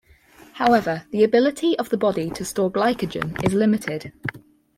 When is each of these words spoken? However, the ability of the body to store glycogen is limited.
However, 0.53 1.05
the 1.11 1.23
ability 1.23 1.77
of 1.77 1.89
the 1.89 1.95
body 1.97 2.31
to 2.31 2.43
store 2.43 2.71
glycogen 2.71 3.37
is 3.45 3.53
limited. 3.53 4.11